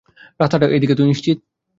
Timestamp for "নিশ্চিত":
1.07-1.37